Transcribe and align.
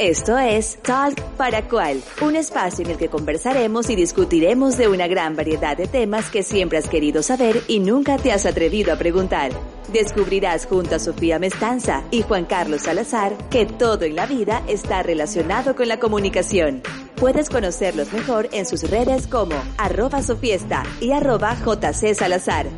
Esto 0.00 0.38
es 0.38 0.78
Talk 0.80 1.20
para 1.36 1.68
Cual, 1.68 2.02
un 2.22 2.34
espacio 2.34 2.86
en 2.86 2.92
el 2.92 2.96
que 2.96 3.10
conversaremos 3.10 3.90
y 3.90 3.96
discutiremos 3.96 4.78
de 4.78 4.88
una 4.88 5.06
gran 5.08 5.36
variedad 5.36 5.76
de 5.76 5.86
temas 5.86 6.30
que 6.30 6.42
siempre 6.42 6.78
has 6.78 6.88
querido 6.88 7.22
saber 7.22 7.62
y 7.68 7.80
nunca 7.80 8.16
te 8.16 8.32
has 8.32 8.46
atrevido 8.46 8.94
a 8.94 8.96
preguntar. 8.96 9.52
Descubrirás 9.92 10.64
junto 10.64 10.94
a 10.94 10.98
Sofía 10.98 11.38
Mestanza 11.38 12.02
y 12.10 12.22
Juan 12.22 12.46
Carlos 12.46 12.80
Salazar 12.80 13.36
que 13.50 13.66
todo 13.66 14.06
en 14.06 14.16
la 14.16 14.24
vida 14.24 14.62
está 14.68 15.02
relacionado 15.02 15.76
con 15.76 15.86
la 15.86 15.98
comunicación. 15.98 16.82
Puedes 17.16 17.50
conocerlos 17.50 18.10
mejor 18.14 18.48
en 18.52 18.64
sus 18.64 18.88
redes 18.88 19.26
como 19.26 19.54
arroba 19.76 20.22
sofiesta 20.22 20.82
y 21.02 21.12
arroba 21.12 21.54
jc 21.56 22.14
salazar. 22.14 22.68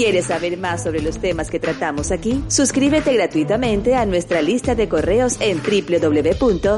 ¿Quieres 0.00 0.28
saber 0.28 0.56
más 0.56 0.82
sobre 0.82 1.02
los 1.02 1.18
temas 1.18 1.50
que 1.50 1.60
tratamos 1.60 2.10
aquí? 2.10 2.42
Suscríbete 2.48 3.12
gratuitamente 3.12 3.96
a 3.96 4.06
nuestra 4.06 4.40
lista 4.40 4.74
de 4.74 4.88
correos 4.88 5.36
en 5.40 5.58
www.engage.es 5.58 6.74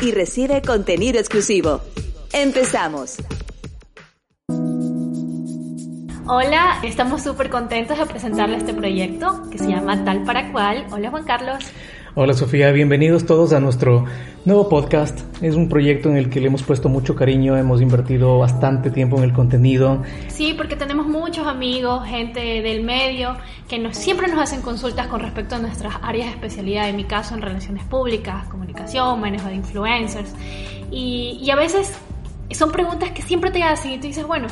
y 0.00 0.12
recibe 0.12 0.62
contenido 0.62 1.18
exclusivo. 1.18 1.80
¡Empezamos! 2.32 3.16
Hola, 6.28 6.78
estamos 6.84 7.24
súper 7.24 7.50
contentos 7.50 7.98
de 7.98 8.06
presentarle 8.06 8.58
este 8.58 8.72
proyecto 8.72 9.50
que 9.50 9.58
se 9.58 9.66
llama 9.66 10.04
Tal 10.04 10.22
para 10.22 10.52
Cual. 10.52 10.86
Hola 10.92 11.10
Juan 11.10 11.24
Carlos. 11.24 11.64
Hola 12.18 12.32
Sofía, 12.32 12.72
bienvenidos 12.72 13.26
todos 13.26 13.52
a 13.52 13.60
nuestro 13.60 14.06
nuevo 14.46 14.70
podcast. 14.70 15.20
Es 15.42 15.54
un 15.54 15.68
proyecto 15.68 16.08
en 16.08 16.16
el 16.16 16.30
que 16.30 16.40
le 16.40 16.46
hemos 16.46 16.62
puesto 16.62 16.88
mucho 16.88 17.14
cariño, 17.14 17.58
hemos 17.58 17.82
invertido 17.82 18.38
bastante 18.38 18.90
tiempo 18.90 19.18
en 19.18 19.24
el 19.24 19.34
contenido. 19.34 20.02
Sí, 20.28 20.54
porque 20.56 20.76
tenemos 20.76 21.06
muchos 21.06 21.46
amigos, 21.46 22.06
gente 22.06 22.40
del 22.40 22.84
medio, 22.84 23.36
que 23.68 23.78
nos, 23.78 23.98
siempre 23.98 24.28
nos 24.28 24.38
hacen 24.38 24.62
consultas 24.62 25.08
con 25.08 25.20
respecto 25.20 25.56
a 25.56 25.58
nuestras 25.58 25.96
áreas 26.00 26.28
de 26.28 26.32
especialidad, 26.36 26.88
en 26.88 26.96
mi 26.96 27.04
caso 27.04 27.34
en 27.34 27.42
relaciones 27.42 27.84
públicas, 27.84 28.46
comunicación, 28.48 29.20
manejo 29.20 29.48
de 29.48 29.56
influencers. 29.56 30.32
Y, 30.90 31.38
y 31.42 31.50
a 31.50 31.56
veces 31.56 31.92
son 32.52 32.72
preguntas 32.72 33.10
que 33.10 33.20
siempre 33.20 33.50
te 33.50 33.62
hacen 33.62 33.92
y 33.92 33.98
tú 33.98 34.06
dices, 34.06 34.26
bueno, 34.26 34.46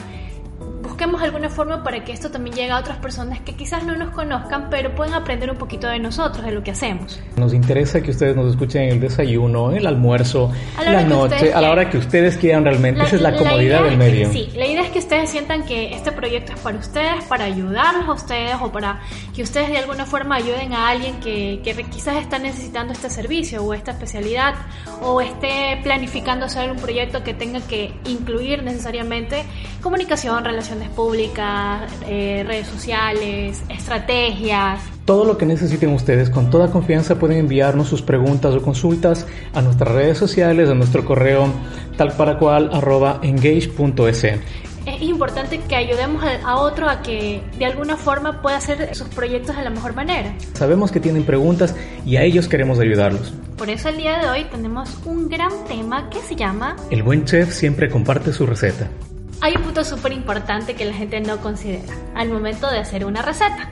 busquemos 0.94 1.20
alguna 1.22 1.50
forma 1.50 1.82
para 1.82 2.04
que 2.04 2.12
esto 2.12 2.30
también 2.30 2.54
llegue 2.54 2.70
a 2.70 2.78
otras 2.78 2.98
personas 2.98 3.40
que 3.40 3.56
quizás 3.56 3.82
no 3.84 3.96
nos 3.96 4.10
conozcan, 4.10 4.68
pero 4.70 4.94
pueden 4.94 5.12
aprender 5.12 5.50
un 5.50 5.56
poquito 5.56 5.88
de 5.88 5.98
nosotros, 5.98 6.44
de 6.44 6.52
lo 6.52 6.62
que 6.62 6.70
hacemos. 6.70 7.20
Nos 7.34 7.52
interesa 7.52 8.00
que 8.00 8.12
ustedes 8.12 8.36
nos 8.36 8.48
escuchen 8.52 8.82
en 8.82 8.88
el 8.90 9.00
desayuno, 9.00 9.72
en 9.72 9.78
el 9.78 9.88
almuerzo, 9.88 10.52
en 10.80 10.92
la 10.92 11.02
noche, 11.02 11.52
a 11.52 11.60
la 11.60 11.72
hora 11.72 11.90
que 11.90 11.98
ustedes 11.98 12.36
quieran 12.36 12.62
realmente. 12.62 13.02
Esa 13.02 13.16
es 13.16 13.22
la 13.22 13.34
comodidad 13.34 13.82
del 13.82 13.98
medio. 13.98 14.30
sí, 14.30 14.52
la 14.54 14.68
ustedes 15.14 15.30
sientan 15.30 15.64
que 15.64 15.94
este 15.94 16.10
proyecto 16.10 16.54
es 16.54 16.58
para 16.58 16.76
ustedes, 16.76 17.24
para 17.26 17.44
ayudarlos 17.44 18.08
a 18.08 18.12
ustedes 18.14 18.56
o 18.60 18.72
para 18.72 19.00
que 19.32 19.44
ustedes 19.44 19.68
de 19.68 19.78
alguna 19.78 20.06
forma 20.06 20.34
ayuden 20.34 20.72
a 20.72 20.88
alguien 20.88 21.20
que, 21.20 21.60
que 21.62 21.72
quizás 21.84 22.16
está 22.16 22.40
necesitando 22.40 22.92
este 22.92 23.08
servicio 23.08 23.62
o 23.62 23.74
esta 23.74 23.92
especialidad 23.92 24.54
o 25.02 25.20
esté 25.20 25.78
planificando 25.84 26.46
hacer 26.46 26.68
un 26.68 26.78
proyecto 26.78 27.22
que 27.22 27.32
tenga 27.32 27.60
que 27.60 27.94
incluir 28.06 28.64
necesariamente 28.64 29.44
comunicación, 29.82 30.44
relación 30.44 30.80
públicas, 30.96 31.92
eh, 32.08 32.42
redes 32.44 32.66
sociales, 32.66 33.62
estrategias. 33.68 34.80
Todo 35.04 35.24
lo 35.24 35.38
que 35.38 35.46
necesiten 35.46 35.90
ustedes, 35.90 36.28
con 36.28 36.50
toda 36.50 36.72
confianza 36.72 37.20
pueden 37.20 37.38
enviarnos 37.38 37.86
sus 37.86 38.02
preguntas 38.02 38.52
o 38.54 38.62
consultas 38.62 39.28
a 39.52 39.62
nuestras 39.62 39.94
redes 39.94 40.18
sociales, 40.18 40.68
a 40.70 40.74
nuestro 40.74 41.04
correo 41.04 41.48
tal 41.96 42.12
para 42.16 42.36
cual 42.38 42.70
arroba 42.72 43.20
engage.es. 43.22 44.24
Es 44.94 45.02
importante 45.02 45.58
que 45.58 45.74
ayudemos 45.74 46.22
a 46.44 46.56
otro 46.56 46.88
a 46.88 47.02
que 47.02 47.42
de 47.58 47.66
alguna 47.66 47.96
forma 47.96 48.40
pueda 48.40 48.58
hacer 48.58 48.94
sus 48.94 49.08
proyectos 49.08 49.56
de 49.56 49.64
la 49.64 49.70
mejor 49.70 49.92
manera. 49.94 50.32
Sabemos 50.52 50.92
que 50.92 51.00
tienen 51.00 51.24
preguntas 51.24 51.74
y 52.06 52.16
a 52.16 52.22
ellos 52.22 52.46
queremos 52.46 52.78
ayudarlos. 52.78 53.32
Por 53.58 53.70
eso 53.70 53.88
el 53.88 53.96
día 53.96 54.18
de 54.20 54.28
hoy 54.28 54.44
tenemos 54.44 54.96
un 55.04 55.28
gran 55.28 55.64
tema 55.66 56.08
que 56.10 56.20
se 56.20 56.36
llama 56.36 56.76
El 56.90 57.02
buen 57.02 57.24
chef 57.24 57.52
siempre 57.52 57.90
comparte 57.90 58.32
su 58.32 58.46
receta. 58.46 58.88
Hay 59.40 59.56
un 59.56 59.62
punto 59.62 59.84
súper 59.84 60.12
importante 60.12 60.74
que 60.74 60.84
la 60.84 60.94
gente 60.94 61.20
no 61.20 61.38
considera 61.38 61.92
al 62.14 62.28
momento 62.30 62.70
de 62.70 62.78
hacer 62.78 63.04
una 63.04 63.20
receta. 63.20 63.70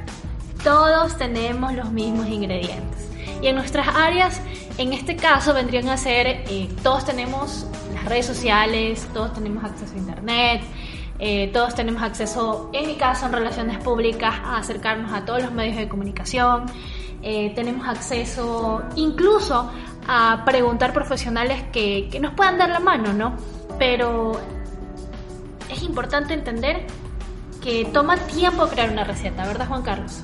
Todos 0.64 1.16
tenemos 1.18 1.72
los 1.72 1.92
mismos 1.92 2.26
ingredientes. 2.26 3.08
Y 3.40 3.46
en 3.46 3.54
nuestras 3.54 3.86
áreas, 3.94 4.40
en 4.76 4.92
este 4.92 5.14
caso, 5.14 5.54
vendrían 5.54 5.88
a 5.88 5.96
ser, 5.96 6.26
eh, 6.26 6.68
todos 6.82 7.04
tenemos 7.04 7.66
las 7.94 8.04
redes 8.06 8.26
sociales, 8.26 9.06
todos 9.14 9.32
tenemos 9.34 9.62
acceso 9.62 9.94
a 9.94 9.98
Internet, 9.98 10.62
eh, 11.24 11.50
todos 11.52 11.76
tenemos 11.76 12.02
acceso, 12.02 12.68
en 12.72 12.88
mi 12.88 12.96
caso, 12.96 13.26
en 13.26 13.32
relaciones 13.32 13.78
públicas, 13.78 14.34
a 14.42 14.58
acercarnos 14.58 15.12
a 15.12 15.24
todos 15.24 15.40
los 15.40 15.52
medios 15.52 15.76
de 15.76 15.88
comunicación. 15.88 16.64
Eh, 17.22 17.52
tenemos 17.54 17.86
acceso 17.86 18.82
incluso 18.96 19.70
a 20.08 20.42
preguntar 20.44 20.92
profesionales 20.92 21.62
que, 21.72 22.08
que 22.10 22.18
nos 22.18 22.34
puedan 22.34 22.58
dar 22.58 22.70
la 22.70 22.80
mano, 22.80 23.12
¿no? 23.12 23.36
Pero 23.78 24.32
es 25.70 25.84
importante 25.84 26.34
entender 26.34 26.88
que 27.62 27.84
toma 27.92 28.16
tiempo 28.16 28.66
crear 28.66 28.90
una 28.90 29.04
receta, 29.04 29.46
¿verdad 29.46 29.68
Juan 29.68 29.82
Carlos? 29.82 30.18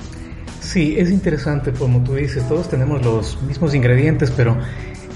Sí, 0.58 0.96
es 0.98 1.12
interesante, 1.12 1.72
como 1.72 2.02
tú 2.02 2.16
dices, 2.16 2.48
todos 2.48 2.68
tenemos 2.68 3.04
los 3.04 3.40
mismos 3.42 3.72
ingredientes, 3.72 4.32
pero 4.32 4.56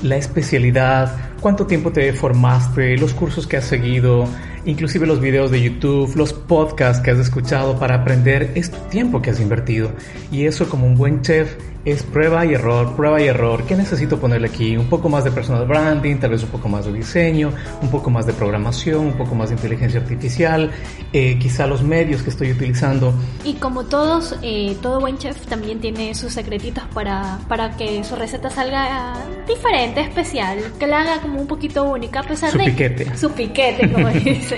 la 0.04 0.14
especialidad, 0.14 1.12
cuánto 1.40 1.66
tiempo 1.66 1.90
te 1.90 2.12
formaste, 2.12 2.96
los 2.98 3.14
cursos 3.14 3.48
que 3.48 3.56
has 3.56 3.64
seguido, 3.64 4.28
inclusive 4.64 5.06
los 5.06 5.20
videos 5.20 5.50
de 5.50 5.62
YouTube, 5.62 6.14
los 6.16 6.32
podcasts 6.32 7.02
que 7.02 7.10
has 7.10 7.18
escuchado 7.18 7.78
para 7.78 7.96
aprender, 7.96 8.52
es 8.54 8.70
tu 8.70 8.78
tiempo 8.88 9.22
que 9.22 9.30
has 9.30 9.40
invertido. 9.40 9.90
Y 10.30 10.46
eso 10.46 10.68
como 10.68 10.86
un 10.86 10.96
buen 10.96 11.22
chef 11.22 11.56
es 11.84 12.02
prueba 12.02 12.46
y 12.46 12.54
error, 12.54 12.94
prueba 12.94 13.20
y 13.20 13.26
error. 13.26 13.64
¿Qué 13.64 13.74
necesito 13.74 14.18
ponerle 14.18 14.48
aquí? 14.48 14.76
Un 14.76 14.86
poco 14.86 15.08
más 15.08 15.24
de 15.24 15.32
personal 15.32 15.66
branding, 15.66 16.16
tal 16.16 16.30
vez 16.30 16.42
un 16.42 16.50
poco 16.50 16.68
más 16.68 16.86
de 16.86 16.92
diseño, 16.92 17.52
un 17.80 17.90
poco 17.90 18.10
más 18.10 18.26
de 18.26 18.32
programación, 18.32 19.06
un 19.06 19.12
poco 19.14 19.34
más 19.34 19.48
de 19.48 19.56
inteligencia 19.56 20.00
artificial, 20.00 20.70
eh, 21.12 21.38
quizá 21.40 21.66
los 21.66 21.82
medios 21.82 22.22
que 22.22 22.30
estoy 22.30 22.52
utilizando. 22.52 23.12
Y 23.44 23.54
como 23.54 23.84
todos, 23.84 24.36
eh, 24.42 24.76
todo 24.80 25.00
buen 25.00 25.18
chef 25.18 25.46
también 25.46 25.80
tiene 25.80 26.14
sus 26.14 26.32
secretitos 26.32 26.84
para, 26.94 27.38
para 27.48 27.76
que 27.76 28.04
su 28.04 28.14
receta 28.14 28.48
salga 28.48 29.14
diferente, 29.48 30.02
especial, 30.02 30.58
que 30.78 30.86
la 30.86 31.00
haga 31.00 31.20
como 31.20 31.40
un 31.40 31.46
poquito 31.46 31.84
única, 31.84 32.20
a 32.20 32.22
pesar 32.22 32.50
su 32.52 32.58
de... 32.58 32.64
Piquete. 32.64 33.16
Su 33.16 33.30
piquete. 33.32 33.90
como 33.90 34.08
dice. 34.10 34.51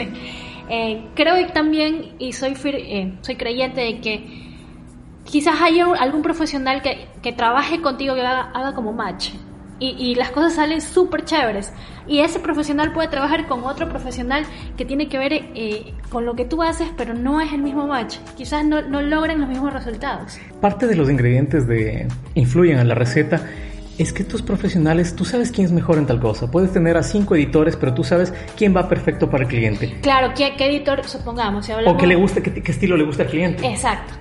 Eh, 0.69 1.09
creo 1.15 1.47
también, 1.49 2.15
y 2.19 2.33
soy, 2.33 2.57
soy 2.57 3.37
creyente 3.37 3.83
de 3.83 4.01
que 4.01 4.45
quizás 5.25 5.61
haya 5.61 5.87
algún 5.99 6.23
profesional 6.23 6.83
que, 6.83 7.07
que 7.23 7.33
trabaje 7.33 7.81
contigo 7.81 8.15
que 8.15 8.23
haga, 8.23 8.73
como 8.75 8.93
match. 8.93 9.31
Y, 9.81 9.89
y, 9.99 10.15
las 10.15 10.31
cosas 10.31 10.55
salen 10.55 10.81
súper 10.81 11.25
chéveres. 11.25 11.73
Y 12.07 12.21
ese 12.21 12.39
profesional 12.39 12.93
puede 12.93 13.09
trabajar 13.09 13.49
con 13.49 13.65
otro 13.65 13.89
profesional 13.89 14.45
que 14.77 14.85
tiene 14.85 15.09
que 15.09 15.19
ver 15.19 15.33
eh, 15.33 15.93
con 16.11 16.25
lo 16.25 16.37
que 16.37 16.45
tú 16.45 16.63
haces, 16.63 16.89
pero 16.97 17.13
no 17.13 17.41
es 17.41 17.53
el 17.53 17.61
mismo 17.61 17.87
match. 17.87 18.19
Quizás 18.37 18.65
no, 18.65 18.83
no 18.83 19.03
logren 19.03 19.41
los 19.41 19.49
mismos 19.49 19.73
resultados. 19.73 20.39
Parte 20.61 20.87
de 20.87 20.95
los 20.95 21.11
ingredientes 21.11 21.67
de 21.67 22.07
influyen 22.35 22.79
en 22.79 22.89
la 22.89 22.95
receta 22.95 23.45
es 23.99 24.13
que 24.13 24.25
tus 24.25 24.43
profesionales, 24.43 25.15
tú 25.15 25.25
sabes 25.25 25.51
quién 25.51 25.67
es 25.67 25.73
mejor 25.73 25.99
en 25.99 26.07
tal 26.07 26.21
cosa. 26.21 26.51
Puedes 26.51 26.73
tener 26.73 26.97
a 26.97 27.03
cinco 27.03 27.35
editores, 27.35 27.77
pero 27.77 27.95
tú 27.95 28.05
sabes 28.05 28.33
quién 28.57 28.75
va 28.77 28.89
perfecto 28.89 29.31
para 29.31 29.45
el 29.45 29.49
cliente. 29.49 29.99
Claro, 30.03 30.33
¿qué, 30.37 30.55
qué 30.57 30.67
editor, 30.67 31.05
supongamos? 31.05 31.67
Si 31.67 31.73
hablamos... 31.73 31.95
O 31.95 32.01
qué 32.01 32.07
le 32.07 32.15
gusta, 32.15 32.43
qué, 32.43 32.53
qué 32.53 32.73
estilo 32.73 32.97
le 32.97 33.05
gusta 33.05 33.23
al 33.23 33.29
cliente. 33.29 33.67
Exacto 33.67 34.15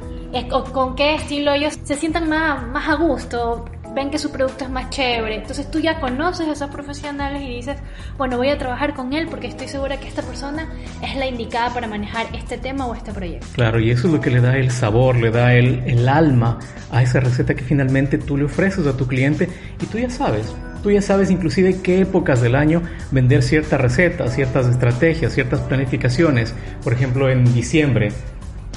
con 0.73 0.95
qué 0.95 1.15
estilo 1.15 1.53
ellos 1.53 1.77
se 1.83 1.95
sientan 1.95 2.27
más, 2.27 2.65
más 2.67 2.89
a 2.89 2.95
gusto, 2.95 3.65
ven 3.93 4.09
que 4.09 4.17
su 4.17 4.31
producto 4.31 4.63
es 4.63 4.69
más 4.69 4.89
chévere. 4.89 5.35
Entonces 5.35 5.69
tú 5.69 5.79
ya 5.79 5.99
conoces 5.99 6.47
a 6.47 6.51
esos 6.51 6.69
profesionales 6.69 7.41
y 7.41 7.55
dices, 7.55 7.77
bueno, 8.17 8.37
voy 8.37 8.49
a 8.49 8.57
trabajar 8.57 8.93
con 8.93 9.13
él 9.13 9.27
porque 9.29 9.47
estoy 9.47 9.67
segura 9.67 9.99
que 9.99 10.07
esta 10.07 10.21
persona 10.21 10.67
es 11.01 11.15
la 11.15 11.27
indicada 11.27 11.73
para 11.73 11.87
manejar 11.87 12.27
este 12.33 12.57
tema 12.57 12.85
o 12.87 12.95
este 12.95 13.11
proyecto. 13.11 13.47
Claro, 13.53 13.79
y 13.79 13.91
eso 13.91 14.07
es 14.07 14.13
lo 14.13 14.21
que 14.21 14.29
le 14.29 14.41
da 14.41 14.57
el 14.57 14.71
sabor, 14.71 15.15
le 15.15 15.31
da 15.31 15.53
el, 15.53 15.83
el 15.85 16.07
alma 16.09 16.59
a 16.91 17.01
esa 17.01 17.19
receta 17.19 17.53
que 17.55 17.63
finalmente 17.63 18.17
tú 18.17 18.37
le 18.37 18.45
ofreces 18.45 18.85
a 18.87 18.97
tu 18.97 19.07
cliente 19.07 19.49
y 19.81 19.85
tú 19.85 19.97
ya 19.97 20.09
sabes. 20.09 20.53
Tú 20.81 20.91
ya 20.91 21.01
sabes 21.01 21.31
inclusive 21.31 21.81
qué 21.81 22.01
épocas 22.01 22.41
del 22.41 22.55
año 22.55 22.81
vender 23.11 23.41
ciertas 23.41 23.79
recetas, 23.79 24.35
ciertas 24.35 24.67
estrategias, 24.67 25.33
ciertas 25.33 25.61
planificaciones. 25.61 26.53
Por 26.83 26.91
ejemplo, 26.91 27.29
en 27.29 27.45
diciembre 27.53 28.11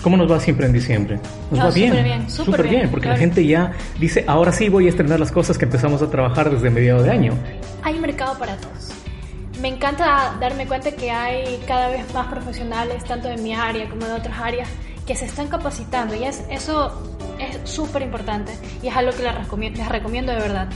¿Cómo 0.03 0.17
nos 0.17 0.31
va 0.31 0.39
siempre 0.39 0.67
en 0.67 0.73
diciembre? 0.73 1.19
Nos 1.51 1.61
va 1.61 1.71
bien. 1.71 2.05
bien 2.05 2.31
súper 2.31 2.69
bien, 2.69 2.91
porque 2.91 3.09
la 3.09 3.17
gente 3.17 3.45
ya 3.47 3.73
dice, 3.99 4.25
ahora 4.27 4.53
sí 4.53 4.69
voy 4.69 4.87
a 4.87 4.91
estrenar 4.91 5.19
las 5.19 5.33
cosas 5.33 5.59
que 5.59 5.65
empezamos 5.65 6.03
a 6.03 6.11
trabajar 6.11 6.51
desde 6.51 6.71
mediados 6.71 7.05
de 7.05 7.11
año. 7.11 7.33
Hay 7.83 7.99
mercado 7.99 8.39
para 8.39 8.57
todos. 8.57 8.91
Me 9.61 9.69
encanta 9.69 10.37
darme 10.39 10.67
cuenta 10.67 10.93
que 10.93 11.11
hay 11.11 11.61
cada 11.67 11.89
vez 11.89 12.13
más 12.13 12.27
profesionales, 12.29 13.05
tanto 13.05 13.29
de 13.29 13.39
mi 13.39 13.55
área 13.55 13.89
como 13.89 14.07
de 14.07 14.13
otras 14.13 14.39
áreas, 14.39 14.69
que 15.07 15.15
se 15.15 15.25
están 15.25 15.49
capacitando 15.49 16.15
y 16.15 16.25
es, 16.25 16.45
eso 16.51 17.17
es 17.39 17.69
súper 17.69 18.03
importante 18.03 18.53
y 18.83 18.89
es 18.89 18.97
algo 18.97 19.13
que 19.13 19.23
les 19.23 19.35
recomiendo, 19.35 19.79
les 19.79 19.89
recomiendo 19.89 20.33
de 20.33 20.39
verdad. 20.39 20.69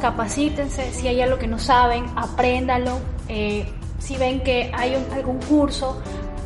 Capacítense, 0.00 0.92
si 0.92 1.08
hay 1.08 1.20
algo 1.20 1.38
que 1.38 1.46
no 1.46 1.58
saben, 1.58 2.06
apréndalo. 2.16 2.98
Eh, 3.28 3.66
si 3.98 4.16
ven 4.16 4.40
que 4.40 4.70
hay 4.74 4.94
algún 5.14 5.38
curso 5.40 6.02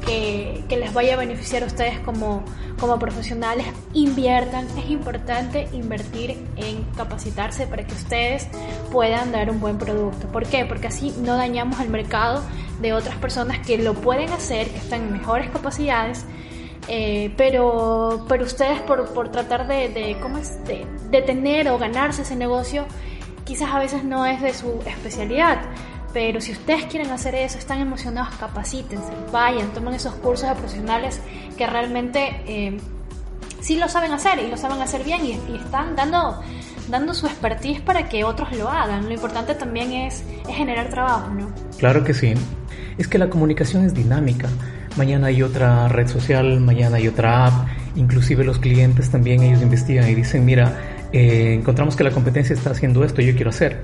que, 0.07 0.65
que, 0.69 0.77
les 0.77 0.93
vaya 0.93 1.15
a 1.15 1.17
beneficiar 1.17 1.63
a 1.63 1.67
ustedes 1.67 1.99
como, 2.01 2.45
como 2.79 2.99
profesionales, 2.99 3.67
inviertan. 3.93 4.67
Es 4.79 4.91
importante 4.91 5.69
invertir 5.73 6.37
en 6.57 6.85
capacitarse 6.97 7.67
para 7.67 7.87
que 7.87 7.95
ustedes 7.95 8.49
puedan 8.93 9.33
dar 9.33 9.51
un 9.51 9.61
buen 9.61 9.79
producto. 9.79 10.29
¿Por 10.29 10.47
qué? 10.47 10.65
Porque 10.65 10.89
así 10.89 11.15
no 11.23 11.37
dañamos 11.37 11.81
el 11.81 11.89
mercado 11.89 12.43
de 12.81 12.93
otras 12.93 13.17
personas 13.17 13.59
que 13.67 13.79
lo 13.79 13.95
pueden 13.95 14.31
hacer, 14.31 14.69
que 14.69 14.79
están 14.79 15.03
en 15.03 15.13
mejores 15.13 15.51
capacidades. 15.51 16.25
Eh, 16.87 17.33
pero, 17.37 18.27
pero 18.29 18.45
ustedes 18.45 18.81
por, 18.83 19.09
por 19.15 19.31
tratar 19.31 19.67
de, 19.67 19.89
de, 19.89 20.19
¿cómo 20.21 20.39
es? 20.39 20.63
De, 20.65 20.87
de 21.11 21.23
tener 21.23 21.69
o 21.69 21.79
ganarse 21.79 22.23
ese 22.23 22.37
negocio, 22.37 22.85
quizás 23.45 23.73
a 23.73 23.79
veces 23.79 24.05
no 24.05 24.27
es 24.27 24.43
de 24.43 24.53
su 24.53 24.81
especialidad. 24.87 25.63
Pero 26.15 26.41
si 26.41 26.53
ustedes 26.53 26.85
quieren 26.85 27.11
hacer 27.11 27.35
eso, 27.35 27.59
están 27.59 27.81
emocionados, 27.81 28.33
capacítense, 28.37 29.13
vayan, 29.33 29.73
tomen 29.75 29.95
esos 29.95 30.15
cursos 30.15 30.49
de 30.49 30.55
profesionales 30.55 31.21
que 31.59 31.67
realmente 31.67 32.41
eh, 32.47 32.79
sí 33.61 33.77
lo 33.77 33.89
saben 33.89 34.13
hacer 34.13 34.39
y 34.39 34.49
lo 34.49 34.57
saben 34.57 34.81
hacer 34.81 35.03
bien 35.03 35.27
y, 35.27 35.33
están 35.57 35.97
dando, 35.97 36.41
dando 36.89 37.15
su 37.15 37.27
expertise 37.27 37.81
para 37.81 38.09
que 38.09 38.23
otros 38.23 38.57
lo 38.57 38.71
hagan. 38.71 39.07
Lo 39.07 39.13
importante 39.13 39.57
también 39.57 39.93
es, 39.93 40.23
es 40.49 40.55
generar 40.55 40.89
trabajo, 40.89 41.31
¿no? 41.31 41.53
Claro 41.79 42.05
que 42.05 42.15
sí. 42.15 42.35
Es 42.97 43.09
que 43.09 43.19
la 43.19 43.29
comunicación 43.29 43.85
es 43.85 43.93
dinámica. 43.93 44.49
Mañana 44.97 45.27
hay 45.27 45.43
otra 45.43 45.89
red 45.89 46.07
social, 46.07 46.61
mañana 46.61 46.99
hay 46.99 47.09
otra 47.09 47.47
app. 47.47 47.69
Inclusive 47.97 48.45
los 48.45 48.61
clientes 48.61 49.11
también 49.11 49.43
ellos 49.43 49.63
investigan 49.63 50.09
y 50.09 50.15
dicen, 50.15 50.45
mira, 50.45 50.81
eh, 51.13 51.55
encontramos 51.55 51.97
que 51.97 52.05
la 52.05 52.13
competencia 52.13 52.55
está 52.55 52.71
haciendo 52.71 53.03
esto, 53.03 53.21
yo 53.21 53.35
quiero 53.35 53.51
hacer 53.51 53.83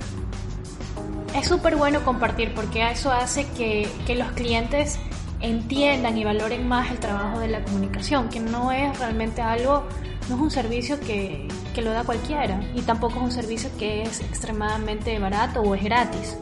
es 1.35 1.47
súper 1.47 1.77
bueno 1.77 2.03
compartir 2.05 2.53
porque 2.55 2.91
eso 2.91 3.13
hace 3.13 3.47
que, 3.57 3.89
que, 4.07 4.15
los 4.15 4.31
clientes 4.33 4.99
entiendan 5.41 6.19
y 6.19 6.25
valoren 6.25 6.67
más 6.69 6.91
el 6.91 6.99
trabajo 6.99 7.41
de 7.41 7.49
la 7.49 7.63
comunicación, 7.63 8.29
que 8.29 8.41
no 8.41 8.73
es 8.73 8.99
realmente 8.99 9.41
algo, 9.43 9.85
no 10.29 10.37
es 10.37 10.41
un 10.41 10.51
servicio 10.51 10.99
que, 11.01 11.49
que 11.75 11.83
lo 11.83 11.91
da 11.91 12.05
cualquiera 12.05 12.61
y 12.75 12.83
tampoco 12.83 13.19
es 13.19 13.23
un 13.23 13.33
servicio 13.33 13.71
que 13.79 14.03
es 14.03 14.21
extremadamente 14.21 15.19
barato 15.19 15.61
o 15.61 15.75
es 15.75 15.83
gratis. 15.83 16.37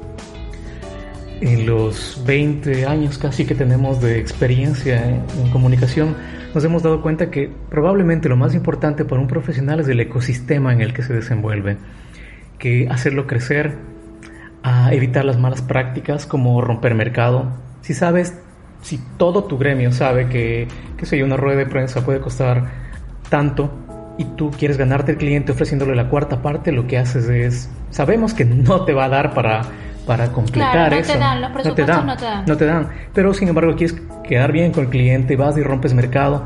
En 1.40 1.66
los 1.66 2.20
20 2.26 2.86
años 2.86 3.16
casi 3.16 3.44
que 3.44 3.54
tenemos 3.54 4.00
de 4.00 4.18
experiencia 4.18 5.08
en, 5.08 5.50
comunicación, 5.52 6.16
nos 6.52 6.64
hemos 6.64 6.82
dado 6.82 7.00
cuenta 7.00 7.30
que 7.30 7.48
probablemente 7.70 8.28
lo 8.28 8.36
más 8.36 8.54
importante 8.54 9.04
para 9.04 9.20
un 9.20 9.28
profesional 9.28 9.78
es 9.80 9.88
el 9.88 10.00
ecosistema 10.00 10.72
en 10.72 10.80
el 10.80 10.92
que 10.92 11.02
se 11.02 11.12
desenvuelve, 11.12 11.76
que 12.58 12.88
hacerlo 12.88 13.28
crecer, 13.28 13.76
a 14.68 14.92
evitar 14.92 15.24
las 15.24 15.38
malas 15.38 15.62
prácticas 15.62 16.26
como 16.26 16.60
romper 16.60 16.94
mercado. 16.94 17.46
Si 17.80 17.94
sabes, 17.94 18.38
si 18.82 18.98
todo 19.16 19.44
tu 19.44 19.58
gremio 19.58 19.92
sabe 19.92 20.28
que, 20.28 20.68
que 20.96 21.06
sé 21.06 21.22
una 21.22 21.36
rueda 21.36 21.58
de 21.58 21.66
prensa 21.66 22.04
puede 22.04 22.20
costar 22.20 22.64
tanto 23.28 23.70
y 24.18 24.24
tú 24.24 24.50
quieres 24.50 24.76
ganarte 24.76 25.12
el 25.12 25.18
cliente 25.18 25.52
ofreciéndole 25.52 25.94
la 25.94 26.08
cuarta 26.08 26.42
parte, 26.42 26.72
lo 26.72 26.86
que 26.86 26.98
haces 26.98 27.28
es, 27.28 27.70
sabemos 27.90 28.34
que 28.34 28.44
no 28.44 28.84
te 28.84 28.92
va 28.92 29.04
a 29.04 29.08
dar 29.08 29.32
para, 29.32 29.62
para 30.06 30.32
completar 30.32 30.72
claro, 30.72 30.96
no 30.96 31.00
eso. 31.00 31.12
Te 31.12 31.18
dan, 31.18 31.40
los 31.40 31.50
presupuestos 31.52 31.86
no 31.86 31.86
te 31.86 31.92
dan, 31.92 32.06
no 32.06 32.16
te 32.16 32.24
dan. 32.24 32.44
No 32.46 32.56
te 32.56 32.64
dan. 32.66 32.88
Pero 33.14 33.34
sin 33.34 33.48
embargo 33.48 33.76
quieres 33.76 33.96
quedar 34.24 34.52
bien 34.52 34.72
con 34.72 34.84
el 34.84 34.90
cliente, 34.90 35.36
vas 35.36 35.56
y 35.56 35.62
rompes 35.62 35.94
mercado 35.94 36.44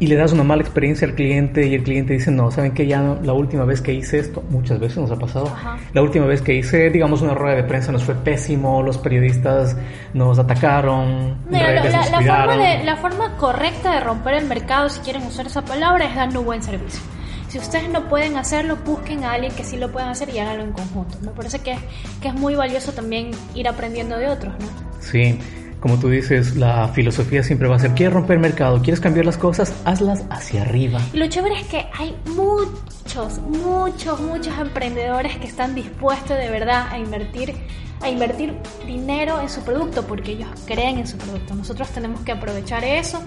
y 0.00 0.08
le 0.08 0.16
das 0.16 0.32
una 0.32 0.42
mala 0.42 0.62
experiencia 0.62 1.06
al 1.06 1.14
cliente 1.14 1.66
y 1.66 1.74
el 1.74 1.82
cliente 1.84 2.14
dice, 2.14 2.30
no, 2.30 2.50
¿saben 2.50 2.72
qué? 2.72 2.86
Ya 2.86 3.00
no, 3.00 3.20
la 3.22 3.32
última 3.32 3.64
vez 3.64 3.80
que 3.80 3.92
hice 3.92 4.18
esto, 4.18 4.42
muchas 4.50 4.80
veces 4.80 4.98
nos 4.98 5.10
ha 5.10 5.16
pasado, 5.16 5.46
Ajá. 5.46 5.78
la 5.92 6.02
última 6.02 6.26
vez 6.26 6.42
que 6.42 6.54
hice, 6.54 6.90
digamos, 6.90 7.22
una 7.22 7.34
rueda 7.34 7.56
de 7.56 7.64
prensa 7.64 7.92
nos 7.92 8.02
fue 8.02 8.14
pésimo, 8.14 8.82
los 8.82 8.98
periodistas 8.98 9.76
nos 10.12 10.38
atacaron, 10.38 11.38
Mira, 11.48 11.68
redes 11.68 11.92
la, 11.92 12.10
nos 12.10 12.24
la, 12.24 12.44
forma 12.44 12.56
de, 12.56 12.84
la 12.84 12.96
forma 12.96 13.36
correcta 13.36 13.94
de 13.94 14.00
romper 14.00 14.34
el 14.34 14.46
mercado, 14.46 14.88
si 14.88 15.00
quieren 15.00 15.22
usar 15.22 15.46
esa 15.46 15.64
palabra, 15.64 16.06
es 16.06 16.16
dando 16.16 16.40
un 16.40 16.46
buen 16.46 16.62
servicio. 16.62 17.00
Si 17.48 17.58
ustedes 17.58 17.88
no 17.88 18.08
pueden 18.08 18.36
hacerlo, 18.36 18.76
busquen 18.84 19.22
a 19.22 19.32
alguien 19.32 19.54
que 19.54 19.62
sí 19.62 19.76
lo 19.76 19.92
puedan 19.92 20.08
hacer 20.08 20.28
y 20.28 20.40
háganlo 20.40 20.64
en 20.64 20.72
conjunto. 20.72 21.18
Me 21.20 21.30
parece 21.30 21.60
que, 21.60 21.76
que 22.20 22.28
es 22.28 22.34
muy 22.34 22.56
valioso 22.56 22.90
también 22.90 23.30
ir 23.54 23.68
aprendiendo 23.68 24.18
de 24.18 24.28
otros, 24.28 24.54
¿no? 24.58 24.66
Sí 24.98 25.38
como 25.84 25.98
tú 25.98 26.08
dices, 26.08 26.56
la 26.56 26.88
filosofía 26.88 27.42
siempre 27.42 27.68
va 27.68 27.76
a 27.76 27.78
ser, 27.78 27.90
¿quieres 27.90 28.14
romper 28.14 28.38
mercado? 28.38 28.80
¿Quieres 28.80 29.00
cambiar 29.00 29.26
las 29.26 29.36
cosas? 29.36 29.74
Hazlas 29.84 30.24
hacia 30.30 30.62
arriba. 30.62 30.98
Y 31.12 31.18
lo 31.18 31.26
chévere 31.26 31.60
es 31.60 31.66
que 31.66 31.84
hay 31.92 32.16
muchos, 32.34 33.38
muchos, 33.40 34.18
muchos 34.18 34.58
emprendedores 34.58 35.36
que 35.36 35.46
están 35.46 35.74
dispuestos 35.74 36.38
de 36.38 36.48
verdad 36.48 36.86
a 36.90 36.98
invertir 36.98 37.54
a 38.00 38.08
invertir 38.08 38.54
dinero 38.86 39.42
en 39.42 39.50
su 39.50 39.60
producto 39.60 40.06
porque 40.06 40.32
ellos 40.32 40.48
creen 40.64 41.00
en 41.00 41.06
su 41.06 41.18
producto. 41.18 41.54
Nosotros 41.54 41.90
tenemos 41.90 42.22
que 42.22 42.32
aprovechar 42.32 42.82
eso 42.82 43.22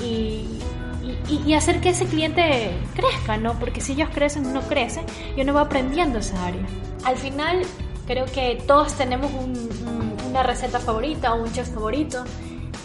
y, 0.00 0.60
y, 1.28 1.42
y, 1.44 1.54
hacer 1.54 1.80
que 1.80 1.88
ese 1.88 2.06
cliente 2.06 2.70
crezca, 2.94 3.36
¿no? 3.36 3.58
Porque 3.58 3.80
si 3.80 3.94
ellos 3.94 4.10
crecen, 4.14 4.46
uno 4.46 4.60
crece 4.60 5.00
y 5.36 5.40
uno 5.40 5.54
va 5.54 5.62
aprendiendo 5.62 6.20
esa 6.20 6.46
área. 6.46 6.62
Al 7.04 7.16
final, 7.16 7.62
creo 8.06 8.26
que 8.26 8.62
todos 8.64 8.94
tenemos 8.94 9.32
un, 9.32 9.68
un 9.88 10.05
una 10.36 10.42
receta 10.42 10.78
favorita 10.80 11.32
o 11.32 11.42
un 11.42 11.50
chef 11.50 11.70
favorito, 11.70 12.22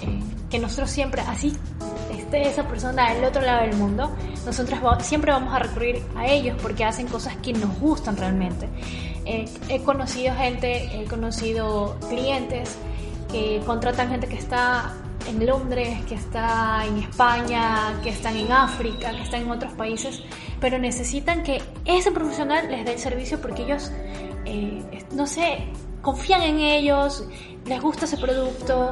eh, 0.02 0.20
que 0.50 0.58
nosotros 0.58 0.90
siempre, 0.90 1.22
así 1.22 1.54
esté 2.10 2.48
esa 2.48 2.66
persona 2.66 3.14
del 3.14 3.26
otro 3.26 3.42
lado 3.42 3.64
del 3.64 3.76
mundo, 3.76 4.10
nosotros 4.46 4.80
siempre 5.02 5.34
vamos 5.34 5.54
a 5.54 5.60
recurrir 5.60 6.02
a 6.16 6.28
ellos 6.28 6.58
porque 6.62 6.86
hacen 6.86 7.08
cosas 7.08 7.36
que 7.38 7.52
nos 7.52 7.78
gustan 7.78 8.16
realmente. 8.16 8.70
Eh, 9.26 9.50
he 9.68 9.82
conocido 9.82 10.34
gente, 10.36 10.90
he 10.98 11.04
conocido 11.06 11.98
clientes 12.08 12.78
que 13.30 13.62
contratan 13.66 14.10
gente 14.10 14.28
que 14.28 14.38
está 14.38 14.94
en 15.28 15.46
Londres, 15.46 16.06
que 16.08 16.16
está 16.16 16.86
en 16.86 17.00
España, 17.00 18.00
que 18.02 18.12
están 18.12 18.38
en 18.38 18.50
África, 18.50 19.12
que 19.12 19.24
están 19.24 19.42
en 19.42 19.52
otros 19.52 19.74
países, 19.74 20.24
pero 20.62 20.80
necesitan 20.80 21.44
que 21.44 21.62
ese 21.84 22.12
profesional 22.12 22.72
les 22.72 22.86
dé 22.86 22.94
el 22.94 23.00
servicio 23.00 23.42
porque 23.42 23.64
ellos, 23.64 23.92
eh, 24.46 25.06
no 25.14 25.28
sé, 25.28 25.68
confían 26.02 26.42
en 26.42 26.60
ellos, 26.60 27.24
les 27.66 27.82
gusta 27.82 28.06
ese 28.06 28.18
producto. 28.18 28.92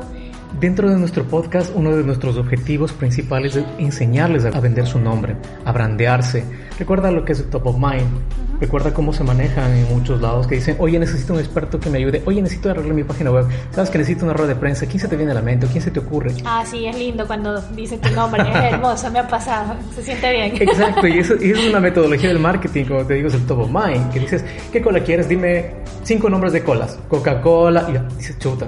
Dentro 0.57 0.90
de 0.90 0.98
nuestro 0.98 1.24
podcast, 1.25 1.72
uno 1.75 1.96
de 1.96 2.04
nuestros 2.04 2.36
objetivos 2.36 2.92
principales 2.92 3.56
es 3.56 3.63
enseñarles 3.78 4.44
a 4.46 4.60
vender 4.60 4.88
su 4.88 5.00
nombre, 5.00 5.36
a 5.63 5.72
brandearse. 5.72 6.44
Recuerda 6.78 7.12
lo 7.12 7.24
que 7.24 7.34
es 7.34 7.40
el 7.40 7.46
top 7.46 7.68
of 7.68 7.75
mind. 7.78 8.01
Uh 8.01 8.56
-huh. 8.56 8.60
Recuerda 8.60 8.94
cómo 8.94 9.13
se 9.13 9.24
manejan 9.24 9.72
en 9.72 9.88
muchos 9.90 10.19
lados 10.19 10.48
que 10.48 10.56
dicen, 10.56 10.75
oye, 10.80 11.00
necesito 11.00 11.34
un 11.34 11.40
experto 11.40 11.80
que 11.80 11.90
me 11.90 12.00
ayude. 12.00 12.22
Oye, 12.25 12.42
necesito 12.42 12.69
arreglar 12.69 12.94
mi 12.94 13.04
página 13.06 13.31
web. 13.31 13.46
Sabes 13.72 13.90
que 13.90 14.00
necesito 14.00 14.25
una 14.25 14.34
rueda 14.34 14.54
de 14.54 14.60
prensa. 14.60 14.86
¿Quién 14.86 15.00
se 15.00 15.07
te 15.07 15.16
viene 15.16 15.31
a 15.31 15.36
la 15.36 15.42
mente? 15.42 15.68
¿Quién 15.68 15.81
se 15.81 15.92
te 15.92 16.00
ocurre? 16.00 16.34
Ah, 16.44 16.63
sí, 16.66 16.86
es 16.86 16.98
lindo 16.98 17.25
cuando 17.25 17.62
dicen 17.75 18.02
tu 18.02 18.10
nombre. 18.10 18.42
es 18.42 18.74
hermoso, 18.74 19.10
me 19.12 19.19
ha 19.19 19.28
pasado. 19.28 19.75
Se 19.95 20.04
siente 20.04 20.30
bien. 20.31 20.56
Exacto, 20.60 21.07
y 21.07 21.19
eso, 21.19 21.36
y 21.40 21.52
eso 21.52 21.62
es 21.62 21.69
una 21.69 21.80
metodología 21.80 22.28
del 22.28 22.40
marketing, 22.40 22.86
como 22.86 23.06
te 23.06 23.13
digo, 23.13 23.30
es 23.30 23.36
el 23.36 23.45
top 23.45 23.60
of 23.60 23.69
mind. 23.69 24.12
Que 24.12 24.19
dices, 24.19 24.44
¿qué 24.74 24.81
cola 24.81 25.00
quieres? 25.02 25.30
Dime 25.30 25.75
cinco 26.04 26.30
nombres 26.30 26.52
de 26.52 26.64
colas. 26.64 27.00
Coca-Cola. 27.07 27.88
Y 27.90 28.18
dices, 28.18 28.38
chuta 28.40 28.68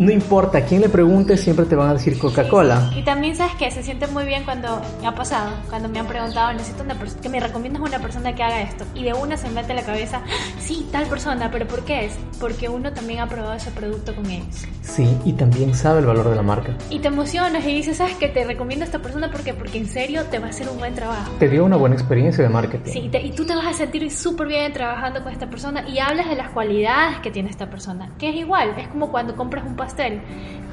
no 0.00 0.10
importa 0.10 0.56
a 0.56 0.60
quién 0.62 0.80
le 0.80 0.88
preguntes, 0.88 1.42
siempre 1.42 1.66
te 1.66 1.76
van 1.76 1.90
a 1.90 1.92
decir 1.92 2.18
Coca-Cola. 2.18 2.88
Sí. 2.90 3.00
Y 3.00 3.02
también 3.02 3.36
sabes 3.36 3.54
que 3.56 3.70
se 3.70 3.82
siente 3.82 4.06
muy 4.06 4.24
bien 4.24 4.44
cuando 4.44 4.80
me 5.02 5.06
ha 5.06 5.14
pasado, 5.14 5.50
cuando 5.68 5.90
me 5.90 5.98
han 5.98 6.06
preguntado, 6.06 6.54
necesito 6.54 6.82
una 6.82 6.94
persona, 6.94 7.20
que 7.20 7.28
me 7.28 7.38
recomiendas 7.38 7.82
una 7.82 7.98
persona 7.98 8.34
que 8.34 8.42
haga 8.42 8.62
esto. 8.62 8.86
Y 8.94 9.04
de 9.04 9.12
una 9.12 9.36
se 9.36 9.50
mete 9.50 9.72
en 9.72 9.76
la 9.76 9.82
cabeza, 9.82 10.22
sí, 10.58 10.88
tal 10.90 11.04
persona, 11.04 11.50
pero 11.50 11.68
¿por 11.68 11.84
qué 11.84 12.06
es? 12.06 12.18
Porque 12.40 12.70
uno 12.70 12.94
también 12.94 13.20
ha 13.20 13.28
probado 13.28 13.52
ese 13.52 13.70
producto 13.72 14.16
con 14.16 14.24
ellos. 14.30 14.64
Sí, 14.80 15.14
y 15.26 15.34
también 15.34 15.74
sabe 15.74 16.00
el 16.00 16.06
valor 16.06 16.30
de 16.30 16.36
la 16.36 16.42
marca. 16.42 16.74
Y 16.88 17.00
te 17.00 17.08
emocionas 17.08 17.62
y 17.66 17.74
dices, 17.74 17.98
¿sabes 17.98 18.14
que 18.14 18.28
te 18.28 18.44
recomiendo 18.44 18.84
a 18.84 18.86
esta 18.86 19.00
persona? 19.00 19.30
porque 19.30 19.52
Porque 19.52 19.76
en 19.76 19.86
serio 19.86 20.24
te 20.30 20.38
va 20.38 20.46
a 20.46 20.50
hacer 20.50 20.66
un 20.70 20.78
buen 20.78 20.94
trabajo. 20.94 21.30
Te 21.38 21.46
dio 21.46 21.62
una 21.62 21.76
buena 21.76 21.94
experiencia 21.94 22.42
de 22.42 22.48
marketing. 22.48 22.90
Sí, 22.90 23.08
te, 23.12 23.20
y 23.20 23.32
tú 23.32 23.44
te 23.44 23.54
vas 23.54 23.66
a 23.66 23.74
sentir 23.74 24.10
súper 24.10 24.48
bien 24.48 24.72
trabajando 24.72 25.22
con 25.22 25.30
esta 25.30 25.50
persona 25.50 25.86
y 25.86 25.98
hablas 25.98 26.30
de 26.30 26.36
las 26.36 26.48
cualidades 26.52 27.18
que 27.18 27.30
tiene 27.30 27.50
esta 27.50 27.68
persona, 27.68 28.10
que 28.18 28.30
es 28.30 28.36
igual, 28.36 28.70
es 28.78 28.88
como 28.88 29.10
cuando 29.10 29.36
compras 29.36 29.66
un 29.66 29.76
pastel. 29.76 29.89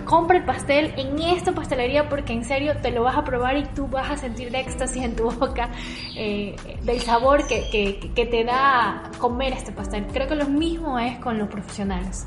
Compra 0.06 0.38
el 0.38 0.46
pastel 0.46 0.94
en 0.96 1.20
esta 1.20 1.52
pastelería 1.52 2.08
porque 2.08 2.32
en 2.32 2.46
serio 2.46 2.78
te 2.82 2.92
lo 2.92 3.04
vas 3.04 3.18
a 3.18 3.26
probar 3.26 3.58
y 3.58 3.66
tú 3.66 3.88
vas 3.88 4.10
a 4.10 4.18
sentir 4.18 4.48
el 4.48 4.56
éxtasis 4.56 5.04
en 5.04 5.16
tu 5.18 5.30
boca 5.40 5.70
eh, 6.16 6.56
del 6.84 7.02
sabor 7.02 7.46
que, 7.46 7.70
que, 7.70 8.12
que 8.16 8.26
te 8.26 8.46
da 8.46 9.12
comer 9.18 9.52
este 9.52 9.74
pastel. 9.74 10.06
Creo 10.14 10.28
que 10.28 10.36
lo 10.36 10.46
mismo 10.46 10.98
es 10.98 11.18
con 11.20 11.38
los 11.38 11.50
profesionales. 11.50 12.26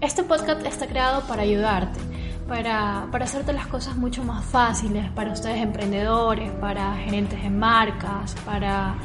Este 0.00 0.22
podcast 0.22 0.64
está 0.66 0.86
creado 0.86 1.22
para 1.26 1.42
ayudarte, 1.42 1.98
para, 2.46 3.08
para, 3.10 3.24
hacerte 3.24 3.52
las 3.52 3.66
cosas 3.66 3.96
mucho 3.96 4.22
más 4.22 4.44
fáciles 4.44 5.10
para 5.12 5.32
ustedes 5.32 5.62
emprendedores, 5.62 6.50
para 6.60 6.94
gerentes 6.96 7.42
de 7.42 7.48
marcas, 7.48 8.36
para 8.44 8.96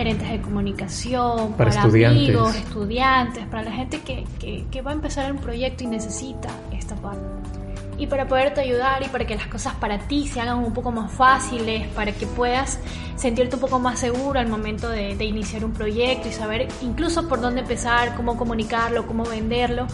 gerentes 0.00 0.30
de 0.30 0.40
comunicación, 0.40 1.52
para, 1.52 1.70
para 1.70 1.70
estudiantes. 1.72 2.28
amigos, 2.28 2.56
estudiantes, 2.56 3.46
para 3.48 3.62
la 3.64 3.72
gente 3.72 4.00
que, 4.00 4.24
que, 4.38 4.64
que, 4.70 4.80
va 4.80 4.92
a 4.92 4.94
empezar 4.94 5.30
un 5.30 5.36
proyecto 5.36 5.84
y 5.84 5.88
necesita 5.88 6.48
esta 6.72 6.94
parte. 6.94 7.20
Y 7.98 8.06
para 8.06 8.26
poderte 8.26 8.62
ayudar 8.62 9.02
y 9.02 9.08
para 9.08 9.26
que 9.26 9.34
las 9.34 9.46
cosas 9.48 9.74
para 9.74 9.98
ti 9.98 10.26
se 10.26 10.40
hagan 10.40 10.60
un 10.60 10.72
poco 10.72 10.90
más 10.90 11.12
fáciles, 11.12 11.86
para 11.88 12.12
que 12.12 12.26
puedas 12.26 12.78
sentirte 13.16 13.56
un 13.56 13.60
poco 13.60 13.78
más 13.78 13.98
seguro 13.98 14.40
al 14.40 14.48
momento 14.48 14.88
de, 14.88 15.16
de 15.16 15.24
iniciar 15.26 15.66
un 15.66 15.72
proyecto 15.72 16.28
y 16.28 16.32
saber 16.32 16.68
incluso 16.80 17.28
por 17.28 17.42
dónde 17.42 17.60
empezar, 17.60 18.14
cómo 18.16 18.38
comunicarlo, 18.38 19.06
cómo 19.06 19.24
venderlo, 19.24 19.86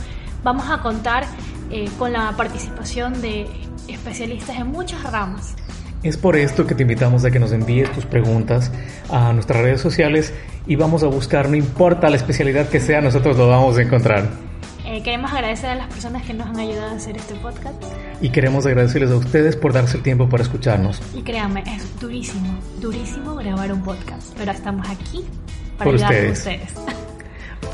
vamos 0.44 0.70
a 0.70 0.82
contar 0.82 1.24
eh, 1.72 1.90
con 1.98 2.12
la 2.12 2.30
participación 2.36 3.20
de 3.20 3.48
especialistas 3.88 4.56
en 4.56 4.68
muchas 4.68 5.02
ramas. 5.02 5.56
Es 6.02 6.16
por 6.16 6.36
esto 6.36 6.66
que 6.66 6.74
te 6.74 6.82
invitamos 6.82 7.24
a 7.24 7.30
que 7.30 7.38
nos 7.38 7.52
envíes 7.52 7.90
tus 7.92 8.04
preguntas 8.04 8.70
a 9.10 9.32
nuestras 9.32 9.62
redes 9.62 9.80
sociales 9.80 10.32
y 10.66 10.76
vamos 10.76 11.02
a 11.02 11.06
buscar, 11.06 11.48
no 11.48 11.56
importa 11.56 12.10
la 12.10 12.16
especialidad 12.16 12.68
que 12.68 12.80
sea, 12.80 13.00
nosotros 13.00 13.36
lo 13.36 13.48
vamos 13.48 13.76
a 13.78 13.82
encontrar. 13.82 14.28
Eh, 14.84 15.02
queremos 15.02 15.32
agradecer 15.32 15.70
a 15.70 15.74
las 15.74 15.88
personas 15.88 16.22
que 16.22 16.32
nos 16.32 16.46
han 16.46 16.60
ayudado 16.60 16.92
a 16.92 16.96
hacer 16.96 17.16
este 17.16 17.34
podcast. 17.34 17.82
Y 18.20 18.30
queremos 18.30 18.66
agradecerles 18.66 19.10
a 19.10 19.16
ustedes 19.16 19.56
por 19.56 19.72
darse 19.72 19.96
el 19.96 20.02
tiempo 20.04 20.28
para 20.28 20.44
escucharnos. 20.44 21.02
Y 21.12 21.22
créanme, 21.22 21.64
es 21.66 21.98
durísimo, 22.00 22.56
durísimo 22.80 23.34
grabar 23.34 23.72
un 23.72 23.82
podcast, 23.82 24.32
pero 24.38 24.52
estamos 24.52 24.88
aquí 24.88 25.24
para 25.76 25.90
Por 25.90 25.94
ayudar 25.94 26.26
a 26.28 26.32
ustedes. 26.32 26.74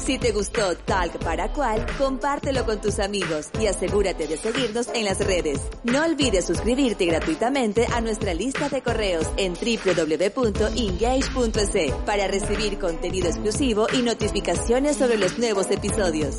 Si 0.04 0.18
te 0.18 0.32
gustó 0.32 0.75
Talk 0.76 1.18
para 1.18 1.52
cual, 1.52 1.87
compártelo 1.97 2.64
con 2.64 2.80
tus 2.80 2.99
amigos 2.99 3.50
y 3.61 3.68
asegúrate 3.68 4.26
de 4.26 4.37
seguirnos 4.37 4.88
en 4.94 5.04
las 5.04 5.25
redes. 5.25 5.61
No 5.85 6.04
olvides 6.04 6.44
suscribirte 6.44 7.06
gratuitamente 7.06 7.87
a 7.92 8.00
nuestra 8.00 8.35
lista 8.35 8.68
de 8.68 8.82
correos 8.82 9.30
en 9.37 9.54
www.engage.es 9.54 10.42
para 12.04 12.26
recibir 12.26 12.80
contenido 12.80 13.28
exclusivo 13.28 13.87
y 13.92 14.02
notificaciones 14.02 14.97
sobre 14.97 15.18
los 15.18 15.38
nuevos 15.38 15.71
episodios. 15.71 16.38